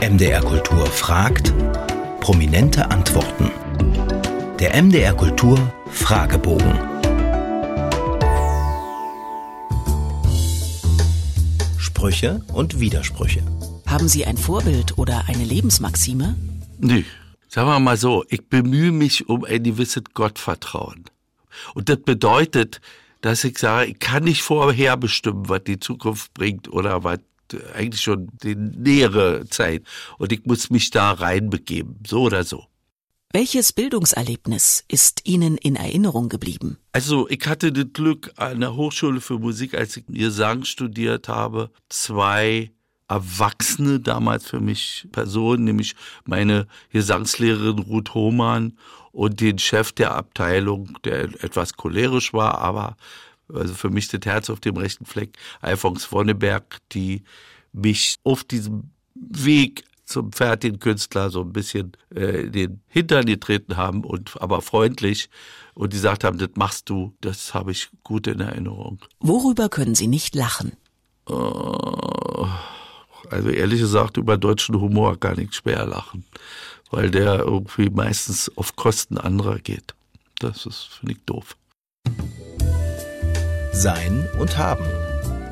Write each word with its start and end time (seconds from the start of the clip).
MDR 0.00 0.40
Kultur 0.42 0.86
fragt, 0.86 1.52
prominente 2.20 2.88
Antworten. 2.88 3.50
Der 4.60 4.80
MDR 4.80 5.12
Kultur 5.12 5.58
Fragebogen. 5.90 6.78
Sprüche 11.78 12.40
und 12.52 12.78
Widersprüche. 12.78 13.42
Haben 13.86 14.06
Sie 14.06 14.24
ein 14.24 14.36
Vorbild 14.36 14.98
oder 14.98 15.24
eine 15.26 15.42
Lebensmaxime? 15.42 16.36
Nee, 16.78 17.04
sagen 17.48 17.66
wir 17.66 17.80
mal 17.80 17.96
so, 17.96 18.24
ich 18.28 18.46
bemühe 18.48 18.92
mich 18.92 19.28
um 19.28 19.44
ein 19.44 19.64
gewisses 19.64 20.04
Gottvertrauen. 20.14 21.06
Und 21.74 21.88
das 21.88 21.98
bedeutet, 21.98 22.80
dass 23.20 23.42
ich 23.42 23.58
sage, 23.58 23.90
ich 23.90 23.98
kann 23.98 24.22
nicht 24.22 24.42
vorher 24.42 24.96
bestimmen, 24.96 25.48
was 25.48 25.64
die 25.64 25.80
Zukunft 25.80 26.32
bringt 26.34 26.72
oder 26.72 27.02
was 27.02 27.18
eigentlich 27.74 28.02
schon 28.02 28.28
die 28.42 28.54
nähere 28.54 29.46
Zeit. 29.48 29.82
Und 30.18 30.32
ich 30.32 30.44
muss 30.44 30.70
mich 30.70 30.90
da 30.90 31.12
reinbegeben, 31.12 31.98
so 32.06 32.22
oder 32.22 32.44
so. 32.44 32.66
Welches 33.30 33.74
Bildungserlebnis 33.74 34.84
ist 34.88 35.28
Ihnen 35.28 35.58
in 35.58 35.76
Erinnerung 35.76 36.30
geblieben? 36.30 36.78
Also 36.92 37.28
ich 37.28 37.46
hatte 37.46 37.72
das 37.72 37.92
Glück, 37.92 38.32
an 38.36 38.60
der 38.60 38.74
Hochschule 38.74 39.20
für 39.20 39.38
Musik, 39.38 39.74
als 39.74 39.98
ich 39.98 40.06
Gesang 40.06 40.64
studiert 40.64 41.28
habe, 41.28 41.70
zwei 41.90 42.70
Erwachsene 43.06 44.00
damals 44.00 44.46
für 44.46 44.60
mich 44.60 45.08
Personen, 45.12 45.64
nämlich 45.64 45.94
meine 46.24 46.66
Gesangslehrerin 46.90 47.78
Ruth 47.80 48.14
Hohmann 48.14 48.78
und 49.12 49.40
den 49.40 49.58
Chef 49.58 49.92
der 49.92 50.14
Abteilung, 50.14 50.98
der 51.04 51.24
etwas 51.42 51.74
cholerisch 51.74 52.32
war, 52.32 52.58
aber 52.58 52.96
also 53.52 53.74
für 53.74 53.90
mich 53.90 54.08
das 54.08 54.20
Herz 54.24 54.50
auf 54.50 54.60
dem 54.60 54.76
rechten 54.76 55.04
Fleck, 55.04 55.36
Alfons 55.60 56.10
Wonneberg, 56.12 56.78
die 56.92 57.22
mich 57.72 58.16
auf 58.24 58.44
diesem 58.44 58.90
Weg 59.14 59.84
zum 60.04 60.32
fertigen 60.32 60.78
Künstler 60.78 61.30
so 61.30 61.42
ein 61.42 61.52
bisschen 61.52 61.92
äh, 62.14 62.48
den 62.48 62.80
Hintern 62.88 63.26
getreten 63.26 63.76
haben 63.76 64.04
und 64.04 64.40
aber 64.40 64.62
freundlich 64.62 65.28
und 65.74 65.92
die 65.92 65.98
gesagt 65.98 66.24
haben, 66.24 66.38
das 66.38 66.50
machst 66.56 66.88
du, 66.88 67.14
das 67.20 67.52
habe 67.52 67.72
ich 67.72 67.90
gut 68.02 68.26
in 68.26 68.40
Erinnerung. 68.40 69.00
Worüber 69.20 69.68
können 69.68 69.94
Sie 69.94 70.06
nicht 70.06 70.34
lachen? 70.34 70.72
Uh, 71.28 72.48
also 73.30 73.50
ehrlich 73.50 73.80
gesagt, 73.80 74.16
über 74.16 74.38
deutschen 74.38 74.80
Humor 74.80 75.20
kann 75.20 75.38
ich 75.38 75.54
schwer 75.54 75.84
lachen, 75.84 76.24
weil 76.90 77.10
der 77.10 77.40
irgendwie 77.40 77.90
meistens 77.90 78.50
auf 78.56 78.76
Kosten 78.76 79.18
anderer 79.18 79.58
geht. 79.58 79.94
Das 80.38 80.64
ist, 80.64 80.88
finde 80.98 81.12
ich, 81.12 81.24
doof. 81.26 81.54
Sein 83.78 84.28
und 84.40 84.58
haben. 84.58 84.84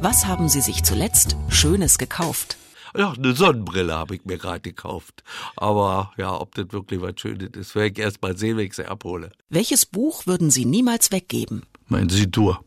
Was 0.00 0.26
haben 0.26 0.48
Sie 0.48 0.60
sich 0.60 0.82
zuletzt 0.82 1.36
Schönes 1.48 1.96
gekauft? 1.96 2.56
Ja, 2.96 3.12
eine 3.12 3.34
Sonnenbrille 3.34 3.94
habe 3.94 4.16
ich 4.16 4.24
mir 4.24 4.36
gerade 4.36 4.62
gekauft. 4.62 5.22
Aber 5.54 6.12
ja, 6.16 6.34
ob 6.34 6.52
das 6.56 6.72
wirklich 6.72 7.00
was 7.00 7.20
Schönes 7.20 7.50
ist, 7.56 7.76
werde 7.76 7.92
ich 7.92 7.98
erst 8.00 8.20
mal 8.22 8.36
sehen, 8.36 8.56
wenn 8.56 8.66
ich 8.66 8.74
sie 8.74 8.84
abhole. 8.84 9.30
Welches 9.48 9.86
Buch 9.86 10.26
würden 10.26 10.50
Sie 10.50 10.64
niemals 10.64 11.12
weggeben? 11.12 11.62
Mein 11.86 12.08
Sidur. 12.08 12.64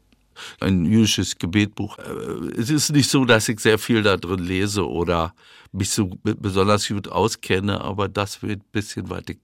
Ein 0.61 0.85
jüdisches 0.85 1.37
Gebetbuch. 1.37 1.97
Äh, 1.97 2.57
es 2.57 2.69
ist 2.69 2.93
nicht 2.93 3.09
so, 3.09 3.25
dass 3.25 3.49
ich 3.49 3.59
sehr 3.59 3.79
viel 3.79 4.01
da 4.01 4.15
drin 4.15 4.39
lese 4.39 4.87
oder 4.87 5.33
mich 5.73 5.89
so 5.89 6.09
besonders 6.23 6.87
gut 6.87 7.09
auskenne, 7.09 7.81
aber 7.81 8.07
das 8.07 8.41
wird 8.41 8.61
ein 8.61 8.71
bisschen, 8.71 9.09
was 9.09 9.23
ich 9.27 9.39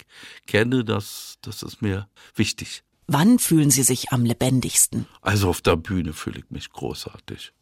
kenne, 0.48 0.86
das, 0.86 1.36
das 1.42 1.62
ist 1.62 1.82
mir 1.82 2.08
wichtig. 2.36 2.84
Wann 3.08 3.38
fühlen 3.38 3.70
Sie 3.70 3.84
sich 3.84 4.12
am 4.12 4.26
lebendigsten? 4.26 5.06
Also 5.22 5.50
auf 5.50 5.62
der 5.62 5.76
Bühne 5.76 6.14
fühle 6.14 6.40
ich 6.40 6.50
mich 6.50 6.72
großartig. 6.72 7.54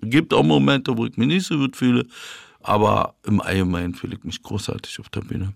Es 0.00 0.10
gibt 0.10 0.32
auch 0.32 0.44
Momente, 0.44 0.96
wo 0.96 1.06
ich 1.06 1.16
mich 1.16 1.26
nicht 1.26 1.46
so 1.46 1.58
gut 1.58 1.76
fühle, 1.76 2.06
aber 2.60 3.16
im 3.26 3.40
Allgemeinen 3.40 3.94
fühle 3.94 4.16
ich 4.16 4.22
mich 4.22 4.40
großartig 4.40 5.00
auf 5.00 5.08
der 5.08 5.22
Bühne. 5.22 5.52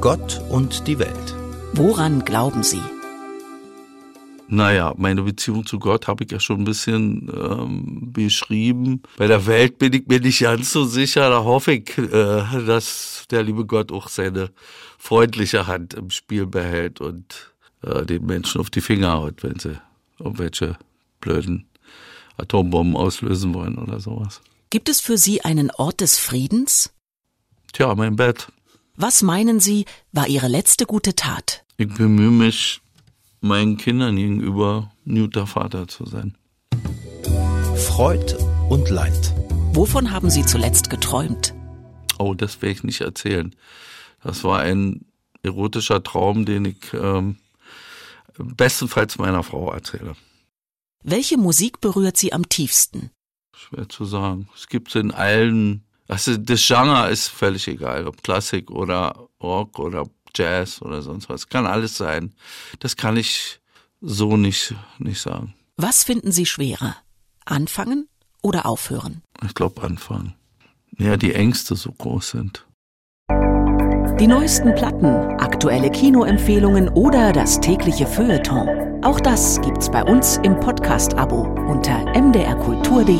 Gott 0.00 0.40
und 0.50 0.86
die 0.86 1.00
Welt. 1.00 1.34
Woran 1.72 2.24
glauben 2.24 2.62
Sie? 2.62 2.80
Naja, 4.46 4.94
meine 4.96 5.22
Beziehung 5.22 5.66
zu 5.66 5.80
Gott 5.80 6.06
habe 6.06 6.22
ich 6.24 6.30
ja 6.30 6.38
schon 6.38 6.60
ein 6.60 6.64
bisschen 6.64 7.28
ähm, 7.34 8.12
beschrieben. 8.12 9.02
Bei 9.16 9.26
der 9.26 9.46
Welt 9.46 9.78
bin 9.78 9.94
ich 9.94 10.06
mir 10.06 10.20
nicht 10.20 10.40
ganz 10.40 10.70
so 10.70 10.84
sicher. 10.84 11.28
Da 11.30 11.42
hoffe 11.42 11.72
ich, 11.72 11.98
äh, 11.98 12.44
dass 12.66 13.24
der 13.30 13.42
liebe 13.42 13.66
Gott 13.66 13.90
auch 13.90 14.08
seine 14.08 14.50
freundliche 14.98 15.66
Hand 15.66 15.94
im 15.94 16.10
Spiel 16.10 16.46
behält 16.46 17.00
und 17.00 17.53
äh, 17.84 18.04
den 18.04 18.26
Menschen 18.26 18.60
auf 18.60 18.70
die 18.70 18.80
Finger 18.80 19.12
haut, 19.12 19.42
wenn 19.42 19.58
sie 19.58 19.78
irgendwelche 20.18 20.76
blöden 21.20 21.66
Atombomben 22.36 22.96
auslösen 22.96 23.54
wollen 23.54 23.78
oder 23.78 24.00
sowas. 24.00 24.40
Gibt 24.70 24.88
es 24.88 25.00
für 25.00 25.18
Sie 25.18 25.42
einen 25.42 25.70
Ort 25.70 26.00
des 26.00 26.18
Friedens? 26.18 26.92
Tja, 27.72 27.94
mein 27.94 28.16
Bett. 28.16 28.48
Was 28.96 29.22
meinen 29.22 29.60
Sie, 29.60 29.84
war 30.12 30.28
Ihre 30.28 30.48
letzte 30.48 30.86
gute 30.86 31.14
Tat? 31.14 31.64
Ich 31.76 31.92
bemühe 31.92 32.30
mich, 32.30 32.80
meinen 33.40 33.76
Kindern 33.76 34.16
gegenüber 34.16 34.92
ein 35.06 35.16
guter 35.16 35.46
Vater 35.46 35.86
zu 35.88 36.06
sein. 36.06 36.36
Freud 37.76 38.36
und 38.68 38.90
Leid. 38.90 39.34
Wovon 39.72 40.10
haben 40.10 40.30
Sie 40.30 40.44
zuletzt 40.44 40.90
geträumt? 40.90 41.54
Oh, 42.18 42.34
das 42.34 42.62
werde 42.62 42.72
ich 42.72 42.84
nicht 42.84 43.00
erzählen. 43.00 43.54
Das 44.22 44.44
war 44.44 44.60
ein 44.60 45.04
erotischer 45.42 46.02
Traum, 46.02 46.44
den 46.44 46.64
ich 46.64 46.94
ähm, 46.94 47.36
bestenfalls 48.38 49.18
meiner 49.18 49.42
Frau 49.42 49.72
erzähle. 49.72 50.16
Welche 51.02 51.36
Musik 51.36 51.80
berührt 51.80 52.16
Sie 52.16 52.32
am 52.32 52.48
tiefsten? 52.48 53.10
Schwer 53.54 53.88
zu 53.88 54.04
sagen. 54.04 54.48
Es 54.54 54.68
gibt 54.68 54.94
in 54.94 55.10
allen, 55.10 55.84
also 56.08 56.36
das 56.36 56.66
Genre 56.66 57.10
ist 57.10 57.28
völlig 57.28 57.68
egal, 57.68 58.06
ob 58.06 58.22
Klassik 58.22 58.70
oder 58.70 59.28
Rock 59.42 59.78
oder 59.78 60.08
Jazz 60.34 60.82
oder 60.82 61.02
sonst 61.02 61.28
was. 61.28 61.48
Kann 61.48 61.66
alles 61.66 61.96
sein. 61.96 62.34
Das 62.80 62.96
kann 62.96 63.16
ich 63.16 63.60
so 64.00 64.36
nicht, 64.36 64.74
nicht 64.98 65.20
sagen. 65.20 65.54
Was 65.76 66.04
finden 66.04 66.32
Sie 66.32 66.46
schwerer? 66.46 66.96
Anfangen 67.44 68.08
oder 68.42 68.66
aufhören? 68.66 69.22
Ich 69.44 69.54
glaube 69.54 69.82
anfangen. 69.82 70.34
Ja, 70.98 71.16
die 71.16 71.34
Ängste 71.34 71.74
so 71.76 71.92
groß 71.92 72.30
sind. 72.30 72.66
Die 74.20 74.28
neuesten 74.28 74.74
Platten, 74.74 75.36
aktuelle 75.54 75.88
Kinoempfehlungen 75.88 76.88
oder 76.88 77.32
das 77.32 77.60
tägliche 77.60 78.08
Feuilleton. 78.08 78.68
Auch 79.04 79.20
das 79.20 79.60
gibt's 79.60 79.88
bei 79.88 80.02
uns 80.02 80.40
im 80.42 80.58
Podcast-Abo 80.58 81.42
unter 81.68 82.00
mdrkultur.de. 82.20 83.14